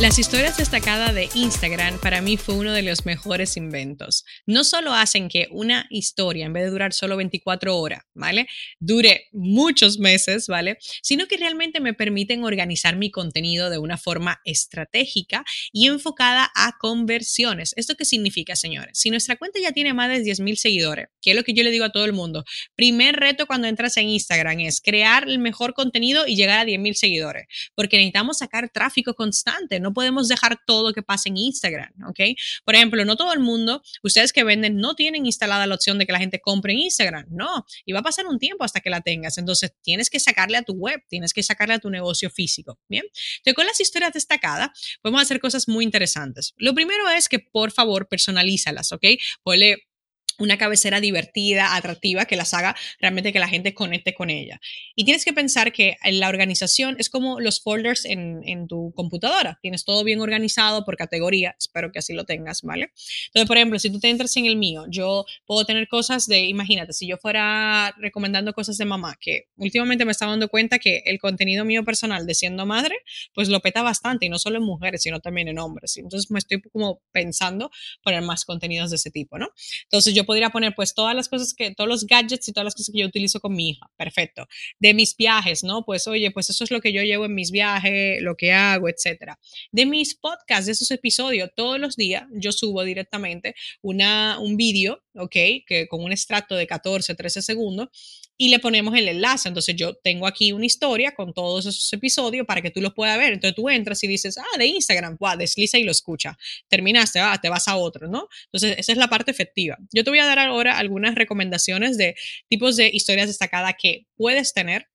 Las 0.00 0.18
historias 0.18 0.56
destacadas 0.56 1.14
de 1.14 1.28
Instagram 1.34 2.00
para 2.00 2.22
mí 2.22 2.36
fue 2.36 2.56
uno 2.56 2.72
de 2.72 2.82
los 2.82 3.06
mejores 3.06 3.56
inventos. 3.56 4.24
No 4.46 4.64
solo 4.64 4.92
hacen 4.92 5.28
que 5.28 5.46
una 5.52 5.86
historia, 5.90 6.44
en 6.44 6.52
vez 6.52 6.64
de 6.64 6.70
durar 6.70 6.92
solo 6.92 7.16
24 7.16 7.78
horas, 7.78 8.02
¿vale? 8.12 8.48
Dure 8.80 9.28
muchos 9.30 10.00
meses, 10.00 10.48
¿vale? 10.48 10.78
Sino 11.02 11.26
que 11.26 11.36
realmente 11.36 11.78
me 11.78 11.94
permiten 11.94 12.42
organizar 12.42 12.96
mi 12.96 13.12
contenido 13.12 13.70
de 13.70 13.78
una 13.78 13.96
forma 13.96 14.40
estratégica 14.44 15.44
y 15.72 15.86
enfocada 15.86 16.50
a 16.56 16.78
conversiones. 16.80 17.72
¿Esto 17.76 17.94
qué 17.94 18.04
significa, 18.04 18.56
señores? 18.56 18.98
Si 18.98 19.10
nuestra 19.10 19.36
cuenta 19.36 19.60
ya 19.60 19.70
tiene 19.70 19.94
más 19.94 20.08
de 20.08 20.24
10.000 20.24 20.56
seguidores, 20.56 21.08
que 21.20 21.30
es 21.30 21.36
lo 21.36 21.44
que 21.44 21.54
yo 21.54 21.62
le 21.62 21.70
digo 21.70 21.84
a 21.84 21.92
todo 21.92 22.06
el 22.06 22.12
mundo, 22.12 22.44
primer 22.74 23.16
reto 23.16 23.46
cuando 23.46 23.68
entras 23.68 23.96
en 23.98 24.08
Instagram 24.08 24.60
es 24.60 24.80
crear 24.80 25.28
el 25.28 25.38
mejor 25.38 25.74
contenido 25.74 26.26
y 26.26 26.34
llegar 26.34 26.58
a 26.58 26.64
10.000 26.64 26.94
seguidores, 26.94 27.46
porque 27.76 27.98
necesitamos 27.98 28.38
sacar 28.38 28.70
tráfico 28.70 29.14
constante, 29.14 29.78
no 29.82 29.92
podemos 29.92 30.28
dejar 30.28 30.58
todo 30.66 30.92
que 30.92 31.02
pase 31.02 31.28
en 31.28 31.36
Instagram, 31.36 31.92
¿ok? 32.08 32.20
Por 32.64 32.74
ejemplo, 32.74 33.04
no 33.04 33.16
todo 33.16 33.32
el 33.32 33.40
mundo, 33.40 33.82
ustedes 34.02 34.32
que 34.32 34.44
venden, 34.44 34.76
no 34.76 34.94
tienen 34.94 35.26
instalada 35.26 35.66
la 35.66 35.74
opción 35.74 35.98
de 35.98 36.06
que 36.06 36.12
la 36.12 36.18
gente 36.18 36.40
compre 36.40 36.72
en 36.72 36.78
Instagram, 36.80 37.26
no, 37.30 37.66
y 37.84 37.92
va 37.92 38.00
a 38.00 38.02
pasar 38.02 38.26
un 38.26 38.38
tiempo 38.38 38.64
hasta 38.64 38.80
que 38.80 38.90
la 38.90 39.00
tengas, 39.00 39.38
entonces 39.38 39.74
tienes 39.82 40.08
que 40.08 40.20
sacarle 40.20 40.56
a 40.56 40.62
tu 40.62 40.74
web, 40.74 41.02
tienes 41.08 41.34
que 41.34 41.42
sacarle 41.42 41.74
a 41.74 41.78
tu 41.78 41.90
negocio 41.90 42.30
físico, 42.30 42.78
¿bien? 42.88 43.04
Entonces, 43.38 43.54
con 43.54 43.66
las 43.66 43.80
historias 43.80 44.12
destacadas, 44.12 44.70
podemos 45.02 45.22
hacer 45.22 45.40
cosas 45.40 45.68
muy 45.68 45.84
interesantes. 45.84 46.54
Lo 46.56 46.74
primero 46.74 47.08
es 47.10 47.28
que, 47.28 47.38
por 47.38 47.72
favor, 47.72 48.08
personalízalas, 48.08 48.92
¿ok? 48.92 49.04
Ponle 49.42 49.91
una 50.38 50.58
cabecera 50.58 51.00
divertida, 51.00 51.76
atractiva, 51.76 52.24
que 52.24 52.36
las 52.36 52.54
haga 52.54 52.76
realmente 53.00 53.32
que 53.32 53.38
la 53.38 53.48
gente 53.48 53.74
conecte 53.74 54.14
con 54.14 54.30
ella. 54.30 54.60
Y 54.94 55.04
tienes 55.04 55.24
que 55.24 55.32
pensar 55.32 55.72
que 55.72 55.96
la 56.04 56.28
organización 56.28 56.96
es 56.98 57.10
como 57.10 57.40
los 57.40 57.60
folders 57.60 58.04
en, 58.04 58.40
en, 58.44 58.66
tu 58.66 58.92
computadora. 58.94 59.58
Tienes 59.60 59.84
todo 59.84 60.04
bien 60.04 60.20
organizado 60.20 60.84
por 60.84 60.96
categoría, 60.96 61.54
espero 61.58 61.90
que 61.92 61.98
así 61.98 62.12
lo 62.12 62.24
tengas, 62.24 62.62
¿vale? 62.62 62.92
Entonces, 63.26 63.48
por 63.48 63.56
ejemplo, 63.56 63.78
si 63.78 63.90
tú 63.90 63.98
te 63.98 64.08
entras 64.08 64.36
en 64.36 64.46
el 64.46 64.56
mío, 64.56 64.84
yo 64.88 65.24
puedo 65.46 65.64
tener 65.64 65.88
cosas 65.88 66.26
de, 66.26 66.40
imagínate, 66.44 66.92
si 66.92 67.06
yo 67.06 67.16
fuera 67.16 67.94
recomendando 67.98 68.52
cosas 68.52 68.78
de 68.78 68.84
mamá, 68.84 69.16
que 69.20 69.48
últimamente 69.56 70.04
me 70.04 70.12
estaba 70.12 70.32
dando 70.32 70.48
cuenta 70.48 70.78
que 70.78 71.02
el 71.06 71.18
contenido 71.18 71.64
mío 71.64 71.84
personal 71.84 72.26
de 72.26 72.34
siendo 72.34 72.66
madre, 72.66 72.96
pues 73.34 73.48
lo 73.48 73.60
peta 73.60 73.82
bastante, 73.82 74.26
y 74.26 74.28
no 74.28 74.38
solo 74.38 74.58
en 74.58 74.64
mujeres, 74.64 75.02
sino 75.02 75.20
también 75.20 75.48
en 75.48 75.58
hombres. 75.58 75.96
Entonces, 75.96 76.30
me 76.30 76.38
estoy 76.38 76.60
como 76.60 77.02
pensando 77.12 77.70
poner 78.02 78.22
más 78.22 78.44
contenidos 78.44 78.90
de 78.90 78.96
ese 78.96 79.10
tipo, 79.10 79.38
¿no? 79.38 79.50
Entonces, 79.84 80.14
yo 80.14 80.21
podría 80.24 80.50
poner 80.50 80.74
pues 80.74 80.94
todas 80.94 81.14
las 81.14 81.28
cosas 81.28 81.54
que, 81.54 81.74
todos 81.74 81.88
los 81.88 82.06
gadgets 82.06 82.48
y 82.48 82.52
todas 82.52 82.64
las 82.64 82.74
cosas 82.74 82.92
que 82.92 83.00
yo 83.00 83.06
utilizo 83.06 83.40
con 83.40 83.54
mi 83.54 83.70
hija. 83.70 83.90
Perfecto. 83.96 84.46
De 84.78 84.94
mis 84.94 85.16
viajes, 85.16 85.64
¿no? 85.64 85.84
Pues 85.84 86.06
oye, 86.08 86.30
pues 86.30 86.50
eso 86.50 86.64
es 86.64 86.70
lo 86.70 86.80
que 86.80 86.92
yo 86.92 87.02
llevo 87.02 87.26
en 87.26 87.34
mis 87.34 87.50
viajes, 87.50 88.20
lo 88.22 88.36
que 88.36 88.52
hago, 88.52 88.88
etcétera. 88.88 89.38
De 89.70 89.86
mis 89.86 90.14
podcasts, 90.14 90.66
de 90.66 90.72
esos 90.72 90.90
episodios, 90.90 91.50
todos 91.54 91.78
los 91.78 91.96
días 91.96 92.24
yo 92.32 92.52
subo 92.52 92.82
directamente 92.84 93.54
una, 93.80 94.38
un 94.38 94.56
vídeo, 94.56 95.02
¿ok? 95.14 95.36
Que 95.66 95.86
con 95.88 96.02
un 96.02 96.12
extracto 96.12 96.54
de 96.56 96.66
14, 96.66 97.14
13 97.14 97.42
segundos 97.42 97.88
y 98.36 98.48
le 98.48 98.58
ponemos 98.58 98.94
el 98.96 99.08
enlace. 99.08 99.48
Entonces 99.48 99.76
yo 99.76 99.94
tengo 99.94 100.26
aquí 100.26 100.52
una 100.52 100.66
historia 100.66 101.14
con 101.14 101.32
todos 101.32 101.66
esos 101.66 101.92
episodios 101.92 102.46
para 102.46 102.62
que 102.62 102.70
tú 102.70 102.80
los 102.80 102.94
puedas 102.94 103.16
ver. 103.18 103.32
Entonces 103.32 103.54
tú 103.54 103.68
entras 103.68 104.02
y 104.02 104.08
dices, 104.08 104.38
ah, 104.38 104.58
de 104.58 104.66
Instagram, 104.66 105.16
wow, 105.18 105.36
desliza 105.36 105.78
y 105.78 105.84
lo 105.84 105.92
escucha. 105.92 106.36
Terminaste, 106.68 107.20
ah, 107.20 107.38
te 107.40 107.48
vas 107.48 107.68
a 107.68 107.76
otro, 107.76 108.08
¿no? 108.08 108.28
Entonces 108.46 108.78
esa 108.78 108.92
es 108.92 108.98
la 108.98 109.08
parte 109.08 109.30
efectiva. 109.30 109.78
Yo 109.92 110.04
te 110.04 110.10
voy 110.10 110.18
a 110.18 110.26
dar 110.26 110.38
ahora 110.38 110.78
algunas 110.78 111.14
recomendaciones 111.14 111.96
de 111.96 112.16
tipos 112.48 112.76
de 112.76 112.90
historias 112.92 113.28
destacadas 113.28 113.74
que 113.80 114.06
puedes 114.16 114.52
tener 114.52 114.88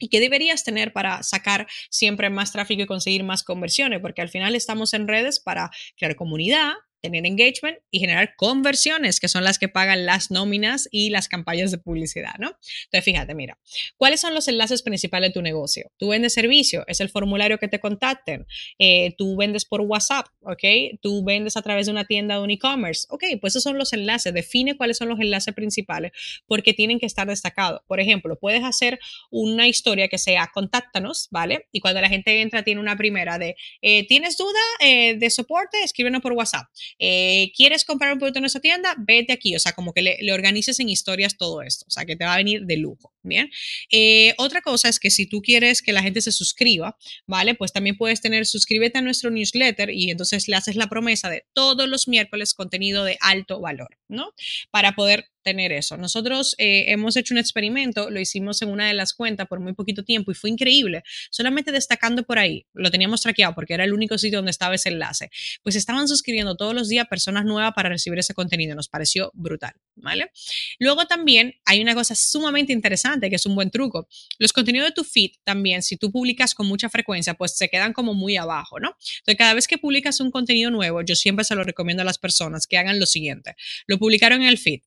y 0.00 0.08
que 0.08 0.18
deberías 0.18 0.64
tener 0.64 0.92
para 0.92 1.22
sacar 1.22 1.68
siempre 1.90 2.30
más 2.30 2.52
tráfico 2.52 2.82
y 2.82 2.86
conseguir 2.86 3.22
más 3.22 3.44
conversiones, 3.44 4.00
porque 4.00 4.22
al 4.22 4.30
final 4.30 4.56
estamos 4.56 4.94
en 4.94 5.06
redes 5.06 5.38
para 5.38 5.70
crear 5.96 6.16
comunidad, 6.16 6.72
tener 7.00 7.26
engagement 7.26 7.78
y 7.90 8.00
generar 8.00 8.34
conversiones, 8.36 9.20
que 9.20 9.28
son 9.28 9.44
las 9.44 9.58
que 9.58 9.68
pagan 9.68 10.06
las 10.06 10.30
nóminas 10.30 10.88
y 10.90 11.10
las 11.10 11.28
campañas 11.28 11.70
de 11.70 11.78
publicidad, 11.78 12.34
¿no? 12.38 12.48
Entonces, 12.84 13.04
fíjate, 13.04 13.34
mira, 13.34 13.58
¿cuáles 13.96 14.20
son 14.20 14.34
los 14.34 14.48
enlaces 14.48 14.82
principales 14.82 15.30
de 15.30 15.34
tu 15.34 15.42
negocio? 15.42 15.90
Tú 15.96 16.08
vendes 16.08 16.34
servicio, 16.34 16.84
es 16.86 17.00
el 17.00 17.08
formulario 17.08 17.58
que 17.58 17.68
te 17.68 17.80
contacten, 17.80 18.46
eh, 18.78 19.14
tú 19.16 19.36
vendes 19.36 19.64
por 19.64 19.80
WhatsApp, 19.80 20.26
¿ok? 20.40 20.98
Tú 21.00 21.24
vendes 21.24 21.56
a 21.56 21.62
través 21.62 21.86
de 21.86 21.92
una 21.92 22.04
tienda 22.04 22.36
de 22.36 22.42
un 22.42 22.50
e-commerce, 22.50 23.06
¿ok? 23.10 23.24
Pues 23.40 23.52
esos 23.52 23.62
son 23.62 23.78
los 23.78 23.92
enlaces, 23.92 24.32
define 24.34 24.76
cuáles 24.76 24.98
son 24.98 25.08
los 25.08 25.20
enlaces 25.20 25.54
principales 25.54 26.12
porque 26.46 26.74
tienen 26.74 26.98
que 26.98 27.06
estar 27.06 27.26
destacados. 27.26 27.80
Por 27.86 28.00
ejemplo, 28.00 28.38
puedes 28.38 28.64
hacer 28.64 28.98
una 29.30 29.66
historia 29.66 30.08
que 30.08 30.18
sea 30.18 30.50
contáctanos, 30.52 31.28
¿vale? 31.30 31.68
Y 31.72 31.80
cuando 31.80 32.00
la 32.00 32.08
gente 32.08 32.40
entra 32.40 32.62
tiene 32.62 32.80
una 32.80 32.96
primera 32.96 33.38
de, 33.38 33.56
eh, 33.82 34.06
¿tienes 34.06 34.36
duda 34.36 34.60
eh, 34.80 35.16
de 35.16 35.30
soporte? 35.30 35.82
Escríbenos 35.82 36.20
por 36.22 36.32
WhatsApp. 36.32 36.66
Eh, 36.98 37.52
¿Quieres 37.56 37.84
comprar 37.84 38.12
un 38.12 38.18
producto 38.18 38.38
en 38.38 38.42
nuestra 38.42 38.60
tienda? 38.60 38.94
Vete 38.98 39.32
aquí, 39.32 39.56
o 39.56 39.58
sea, 39.58 39.72
como 39.72 39.92
que 39.92 40.02
le, 40.02 40.32
organices 40.32 40.78
en 40.80 40.88
historias 40.88 41.36
todo 41.36 41.62
esto, 41.62 41.84
o 41.88 41.90
sea, 41.90 42.04
que 42.04 42.16
te 42.16 42.24
va 42.24 42.34
a 42.34 42.36
venir 42.36 42.66
de 42.66 42.76
lujo, 42.76 43.12
¿bien? 43.22 43.50
Eh, 43.90 44.34
otra 44.38 44.60
cosa 44.60 44.88
es 44.88 45.00
que 45.00 45.10
si 45.10 45.26
tú 45.26 45.42
quieres 45.42 45.82
que 45.82 45.92
la 45.92 46.02
gente 46.02 46.20
se 46.20 46.32
suscriba, 46.32 46.96
¿vale? 47.26 47.54
Pues 47.54 47.72
también 47.72 47.96
puedes 47.96 48.20
tener, 48.20 48.46
suscríbete 48.46 48.98
a 48.98 49.02
nuestro 49.02 49.30
newsletter 49.30 49.90
y 49.90 50.10
entonces 50.10 50.48
le 50.48 50.56
haces 50.56 50.76
la 50.76 50.88
promesa 50.88 51.30
de 51.30 51.44
todos 51.52 51.88
los 51.88 52.08
miércoles 52.08 52.54
contenido 52.54 53.04
de 53.04 53.16
alto 53.20 53.60
valor, 53.60 53.98
¿no? 54.08 54.32
Para 54.70 54.92
poder 54.92 55.29
tener 55.42 55.72
eso. 55.72 55.96
Nosotros 55.96 56.54
eh, 56.58 56.86
hemos 56.88 57.16
hecho 57.16 57.34
un 57.34 57.38
experimento, 57.38 58.10
lo 58.10 58.20
hicimos 58.20 58.62
en 58.62 58.68
una 58.68 58.88
de 58.88 58.94
las 58.94 59.14
cuentas 59.14 59.46
por 59.48 59.60
muy 59.60 59.72
poquito 59.72 60.04
tiempo 60.04 60.30
y 60.30 60.34
fue 60.34 60.50
increíble. 60.50 61.02
Solamente 61.30 61.72
destacando 61.72 62.22
por 62.24 62.38
ahí, 62.38 62.66
lo 62.72 62.90
teníamos 62.90 63.22
traqueado 63.22 63.54
porque 63.54 63.74
era 63.74 63.84
el 63.84 63.92
único 63.92 64.18
sitio 64.18 64.38
donde 64.38 64.50
estaba 64.50 64.74
ese 64.74 64.90
enlace. 64.90 65.30
Pues 65.62 65.76
estaban 65.76 66.08
suscribiendo 66.08 66.56
todos 66.56 66.74
los 66.74 66.88
días 66.88 67.06
personas 67.08 67.44
nuevas 67.44 67.72
para 67.74 67.88
recibir 67.88 68.18
ese 68.18 68.34
contenido. 68.34 68.74
Nos 68.74 68.88
pareció 68.88 69.30
brutal, 69.34 69.72
¿vale? 69.96 70.30
Luego 70.78 71.06
también 71.06 71.54
hay 71.64 71.80
una 71.80 71.94
cosa 71.94 72.14
sumamente 72.14 72.72
interesante 72.72 73.30
que 73.30 73.36
es 73.36 73.46
un 73.46 73.54
buen 73.54 73.70
truco. 73.70 74.08
Los 74.38 74.52
contenidos 74.52 74.88
de 74.88 74.92
tu 74.92 75.04
feed 75.04 75.32
también, 75.44 75.82
si 75.82 75.96
tú 75.96 76.10
publicas 76.10 76.54
con 76.54 76.66
mucha 76.66 76.88
frecuencia, 76.88 77.34
pues 77.34 77.56
se 77.56 77.68
quedan 77.68 77.92
como 77.92 78.14
muy 78.14 78.36
abajo, 78.36 78.78
¿no? 78.78 78.96
Entonces, 79.18 79.36
cada 79.36 79.54
vez 79.54 79.66
que 79.66 79.78
publicas 79.78 80.20
un 80.20 80.30
contenido 80.30 80.70
nuevo, 80.70 81.02
yo 81.02 81.14
siempre 81.14 81.44
se 81.44 81.54
lo 81.54 81.64
recomiendo 81.64 82.02
a 82.02 82.04
las 82.04 82.18
personas 82.18 82.66
que 82.66 82.78
hagan 82.78 82.98
lo 82.98 83.06
siguiente. 83.06 83.56
Lo 83.86 83.98
publicaron 83.98 84.42
en 84.42 84.48
el 84.48 84.58
feed 84.58 84.80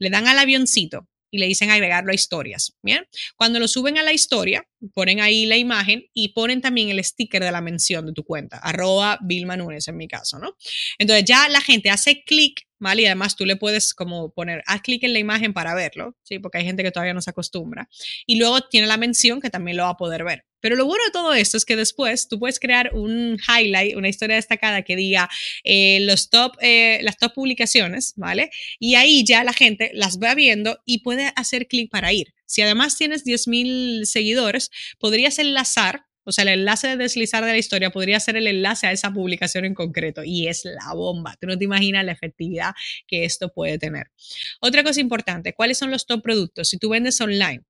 le 0.00 0.10
dan 0.10 0.26
al 0.26 0.38
avioncito 0.38 1.06
y 1.30 1.38
le 1.38 1.46
dicen 1.46 1.70
agregarlo 1.70 2.10
a 2.10 2.14
historias. 2.14 2.76
Bien, 2.82 3.06
cuando 3.36 3.60
lo 3.60 3.68
suben 3.68 3.98
a 3.98 4.02
la 4.02 4.12
historia, 4.12 4.66
ponen 4.94 5.20
ahí 5.20 5.46
la 5.46 5.56
imagen 5.56 6.04
y 6.12 6.30
ponen 6.30 6.60
también 6.60 6.88
el 6.88 7.02
sticker 7.04 7.44
de 7.44 7.52
la 7.52 7.60
mención 7.60 8.06
de 8.06 8.12
tu 8.12 8.24
cuenta, 8.24 8.58
arroba 8.58 9.18
Vilma 9.22 9.56
Núñez 9.56 9.86
en 9.86 9.96
mi 9.96 10.08
caso, 10.08 10.38
¿no? 10.38 10.56
Entonces 10.98 11.24
ya 11.24 11.48
la 11.48 11.60
gente 11.60 11.90
hace 11.90 12.24
clic, 12.24 12.66
¿vale? 12.80 13.02
Y 13.02 13.06
además 13.06 13.36
tú 13.36 13.46
le 13.46 13.56
puedes 13.56 13.94
como 13.94 14.32
poner, 14.32 14.62
haz 14.66 14.80
clic 14.82 15.04
en 15.04 15.12
la 15.12 15.18
imagen 15.20 15.52
para 15.52 15.74
verlo, 15.74 16.16
¿sí? 16.22 16.38
Porque 16.38 16.58
hay 16.58 16.64
gente 16.64 16.82
que 16.82 16.90
todavía 16.90 17.14
no 17.14 17.22
se 17.22 17.30
acostumbra. 17.30 17.88
Y 18.26 18.36
luego 18.36 18.62
tiene 18.62 18.86
la 18.88 18.96
mención 18.96 19.40
que 19.40 19.50
también 19.50 19.76
lo 19.76 19.84
va 19.84 19.90
a 19.90 19.96
poder 19.96 20.24
ver. 20.24 20.44
Pero 20.60 20.76
lo 20.76 20.84
bueno 20.84 21.04
de 21.04 21.10
todo 21.10 21.32
esto 21.32 21.56
es 21.56 21.64
que 21.64 21.76
después 21.76 22.28
tú 22.28 22.38
puedes 22.38 22.58
crear 22.58 22.90
un 22.94 23.38
highlight, 23.48 23.96
una 23.96 24.08
historia 24.08 24.36
destacada 24.36 24.82
que 24.82 24.96
diga 24.96 25.30
eh, 25.64 26.00
los 26.02 26.28
top, 26.30 26.56
eh, 26.60 26.98
las 27.02 27.16
top 27.16 27.34
publicaciones, 27.34 28.14
¿vale? 28.16 28.50
Y 28.78 28.94
ahí 28.94 29.24
ya 29.24 29.44
la 29.44 29.52
gente 29.52 29.90
las 29.94 30.18
va 30.18 30.34
viendo 30.34 30.78
y 30.84 30.98
puede 30.98 31.32
hacer 31.36 31.66
clic 31.66 31.90
para 31.90 32.12
ir. 32.12 32.34
Si 32.44 32.62
además 32.62 32.96
tienes 32.96 33.24
10.000 33.24 34.04
seguidores, 34.04 34.70
podrías 34.98 35.38
enlazar 35.38 36.06
o 36.30 36.32
sea, 36.32 36.42
el 36.42 36.60
enlace 36.60 36.86
de 36.86 36.96
deslizar 36.96 37.44
de 37.44 37.50
la 37.50 37.58
historia 37.58 37.90
podría 37.90 38.20
ser 38.20 38.36
el 38.36 38.46
enlace 38.46 38.86
a 38.86 38.92
esa 38.92 39.12
publicación 39.12 39.64
en 39.64 39.74
concreto 39.74 40.22
y 40.22 40.46
es 40.46 40.64
la 40.64 40.94
bomba. 40.94 41.36
Tú 41.40 41.48
no 41.48 41.58
te 41.58 41.64
imaginas 41.64 42.04
la 42.04 42.12
efectividad 42.12 42.70
que 43.08 43.24
esto 43.24 43.52
puede 43.52 43.78
tener. 43.78 44.12
Otra 44.60 44.84
cosa 44.84 45.00
importante, 45.00 45.54
¿cuáles 45.54 45.76
son 45.76 45.90
los 45.90 46.06
top 46.06 46.22
productos? 46.22 46.68
Si 46.68 46.78
tú 46.78 46.90
vendes 46.90 47.20
online, 47.20 47.64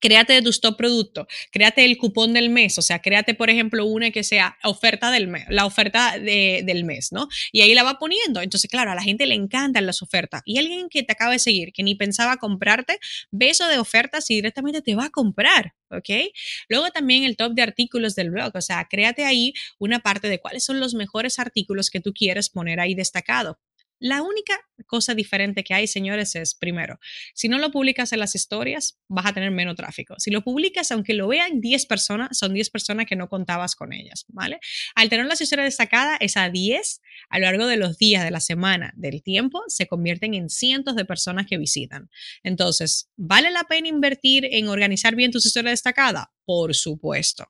créate 0.00 0.32
de 0.32 0.42
tus 0.42 0.60
top 0.60 0.76
productos, 0.76 1.26
créate 1.52 1.84
el 1.84 1.96
cupón 1.98 2.32
del 2.32 2.50
mes, 2.50 2.78
o 2.78 2.82
sea, 2.82 3.00
créate, 3.00 3.34
por 3.34 3.50
ejemplo, 3.50 3.84
una 3.84 4.10
que 4.10 4.24
sea 4.24 4.56
oferta 4.64 5.10
del 5.10 5.28
mes, 5.28 5.44
la 5.48 5.66
oferta 5.66 6.18
del 6.18 6.84
mes, 6.84 7.12
¿no? 7.12 7.28
Y 7.52 7.60
ahí 7.60 7.74
la 7.74 7.82
va 7.82 7.98
poniendo. 7.98 8.40
Entonces, 8.40 8.70
claro, 8.70 8.90
a 8.90 8.94
la 8.94 9.02
gente 9.02 9.26
le 9.26 9.34
encantan 9.34 9.86
las 9.86 10.02
ofertas. 10.02 10.42
Y 10.44 10.58
alguien 10.58 10.88
que 10.88 11.02
te 11.02 11.12
acaba 11.12 11.32
de 11.32 11.38
seguir, 11.38 11.72
que 11.72 11.82
ni 11.82 11.94
pensaba 11.94 12.36
comprarte, 12.36 12.98
ve 13.30 13.50
eso 13.50 13.68
de 13.68 13.78
ofertas 13.78 14.30
y 14.30 14.34
directamente 14.36 14.82
te 14.82 14.94
va 14.94 15.06
a 15.06 15.10
comprar. 15.10 15.74
¿ok? 15.90 16.32
Luego 16.68 16.90
también 16.90 17.24
el 17.24 17.36
top 17.36 17.52
de 17.52 17.62
artículos 17.62 18.14
del 18.14 18.30
blog, 18.30 18.52
o 18.54 18.60
sea, 18.60 18.86
créate 18.88 19.24
ahí 19.24 19.52
una 19.78 20.00
parte 20.00 20.28
de 20.28 20.38
cuáles 20.38 20.64
son 20.64 20.80
los 20.80 20.94
mejores 20.94 21.38
artículos 21.38 21.90
que 21.90 22.00
tú 22.00 22.12
quieres 22.12 22.48
poner 22.50 22.80
ahí 22.80 22.94
destacado. 22.94 23.58
La 24.00 24.22
única 24.22 24.58
cosa 24.86 25.14
diferente 25.14 25.62
que 25.62 25.74
hay, 25.74 25.86
señores, 25.86 26.34
es, 26.34 26.54
primero, 26.54 26.98
si 27.34 27.48
no 27.48 27.58
lo 27.58 27.70
publicas 27.70 28.12
en 28.12 28.18
las 28.18 28.34
historias, 28.34 28.98
vas 29.08 29.26
a 29.26 29.34
tener 29.34 29.50
menos 29.50 29.76
tráfico. 29.76 30.14
Si 30.18 30.30
lo 30.30 30.42
publicas, 30.42 30.90
aunque 30.90 31.12
lo 31.12 31.28
vean 31.28 31.60
10 31.60 31.84
personas, 31.84 32.36
son 32.38 32.54
10 32.54 32.70
personas 32.70 33.04
que 33.06 33.14
no 33.14 33.28
contabas 33.28 33.76
con 33.76 33.92
ellas, 33.92 34.24
¿vale? 34.28 34.58
Al 34.94 35.10
tener 35.10 35.26
las 35.26 35.42
historias 35.42 35.66
destacadas, 35.66 36.18
esas 36.20 36.50
10 36.50 37.02
a 37.28 37.38
lo 37.38 37.44
largo 37.44 37.66
de 37.66 37.76
los 37.76 37.98
días, 37.98 38.24
de 38.24 38.30
la 38.30 38.40
semana, 38.40 38.92
del 38.96 39.22
tiempo, 39.22 39.62
se 39.68 39.86
convierten 39.86 40.32
en 40.34 40.48
cientos 40.48 40.96
de 40.96 41.04
personas 41.04 41.46
que 41.46 41.58
visitan. 41.58 42.08
Entonces, 42.42 43.10
¿vale 43.16 43.50
la 43.50 43.64
pena 43.64 43.88
invertir 43.88 44.46
en 44.50 44.68
organizar 44.68 45.14
bien 45.14 45.30
tus 45.30 45.44
historias 45.44 45.72
destacadas? 45.72 46.26
Por 46.46 46.74
supuesto. 46.74 47.46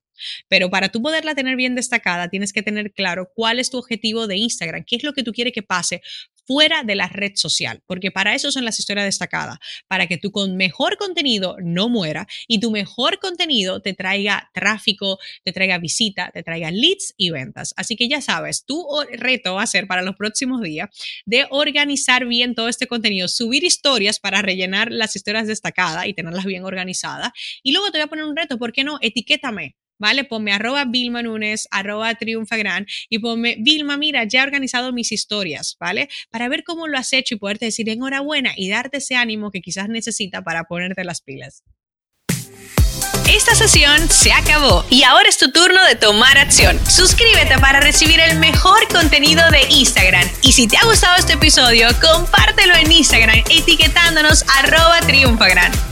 Pero 0.49 0.71
para 0.71 0.89
tú 0.89 1.03
poderla 1.03 1.35
tener 1.35 1.57
bien 1.57 1.75
destacada, 1.75 2.29
tienes 2.29 2.53
que 2.53 2.63
tener 2.63 2.93
claro 2.93 3.31
cuál 3.35 3.59
es 3.59 3.71
tu 3.71 3.79
objetivo 3.79 4.27
de 4.27 4.37
Instagram, 4.37 4.85
qué 4.87 4.97
es 4.97 5.05
lo 5.05 5.13
que 5.13 5.23
tú 5.23 5.33
quieres 5.33 5.53
que 5.53 5.63
pase 5.63 6.03
fuera 6.51 6.83
de 6.83 6.97
la 6.97 7.07
red 7.07 7.33
social, 7.37 7.81
porque 7.87 8.11
para 8.11 8.35
eso 8.35 8.51
son 8.51 8.65
las 8.65 8.81
historias 8.81 9.07
destacadas, 9.07 9.59
para 9.87 10.09
que 10.09 10.17
tú 10.17 10.33
con 10.33 10.57
mejor 10.57 10.97
contenido 10.97 11.57
no 11.63 11.89
muera 11.89 12.27
y 12.49 12.59
tu 12.59 12.73
mejor 12.73 13.21
contenido 13.21 13.81
te 13.81 13.95
traiga 13.95 14.51
tráfico, 14.53 15.21
te 15.45 15.53
traiga 15.53 15.79
visita, 15.79 16.33
te 16.35 16.43
traiga 16.43 16.73
leads 16.73 17.15
y 17.17 17.31
ventas. 17.31 17.73
Así 17.77 17.95
que 17.95 18.09
ya 18.09 18.21
sabes, 18.21 18.65
tu 18.65 18.85
reto 19.13 19.55
va 19.55 19.63
a 19.63 19.67
ser 19.69 19.87
para 19.87 20.03
los 20.03 20.17
próximos 20.17 20.61
días 20.61 20.89
de 21.25 21.47
organizar 21.51 22.27
bien 22.27 22.57
todo 22.57 22.69
este 22.69 22.89
contenido, 22.89 23.29
subir 23.29 23.63
historias 23.63 24.19
para 24.19 24.43
rellenar 24.43 24.91
las 24.91 25.15
historias 25.15 25.47
destacadas 25.47 26.09
y 26.09 26.15
tenerlas 26.15 26.47
bien 26.47 26.65
organizadas. 26.65 27.31
Y 27.63 27.71
luego 27.71 27.93
te 27.93 27.99
voy 27.99 28.07
a 28.07 28.09
poner 28.09 28.25
un 28.25 28.37
reto, 28.37 28.59
¿por 28.59 28.73
qué 28.73 28.83
no? 28.83 28.99
Etiquétame 29.01 29.77
¿vale? 30.01 30.25
Ponme 30.25 30.53
arroba 30.53 30.85
Vilma 30.87 31.23
Nunes, 31.23 31.69
arroba 31.71 32.13
Triunfa 32.17 32.57
Gran 32.57 32.87
y 33.09 33.21
ponme, 33.21 33.57
Vilma, 33.61 33.97
mira, 33.97 34.25
ya 34.25 34.41
he 34.41 34.43
organizado 34.43 34.93
mis 34.93 35.13
historias, 35.13 35.77
¿vale? 35.79 36.09
Para 36.31 36.49
ver 36.49 36.65
cómo 36.65 36.89
lo 36.89 36.99
has 36.99 37.13
hecho 37.13 37.37
y 37.37 37.39
poderte 37.39 37.67
decir 37.67 37.89
enhorabuena 37.89 38.53
y 38.57 38.69
darte 38.69 38.97
ese 38.99 39.15
ánimo 39.15 39.53
que 39.53 39.61
quizás 39.61 39.89
necesita 39.89 40.43
para 40.43 40.65
ponerte 40.65 41.05
las 41.05 41.21
pilas. 41.21 41.63
Esta 43.29 43.55
sesión 43.55 44.09
se 44.11 44.33
acabó 44.33 44.85
y 44.91 45.05
ahora 45.05 45.29
es 45.29 45.39
tu 45.39 45.53
turno 45.53 45.85
de 45.87 45.95
tomar 45.95 46.37
acción. 46.37 46.81
Suscríbete 46.85 47.59
para 47.59 47.79
recibir 47.79 48.19
el 48.19 48.39
mejor 48.41 48.89
contenido 48.89 49.49
de 49.51 49.63
Instagram. 49.71 50.29
Y 50.43 50.51
si 50.51 50.67
te 50.67 50.77
ha 50.77 50.85
gustado 50.85 51.17
este 51.17 51.35
episodio, 51.35 51.89
compártelo 52.01 52.75
en 52.75 52.91
Instagram 52.91 53.45
etiquetándonos 53.49 54.45
arroba 54.59 55.01
triunfagran. 55.03 55.90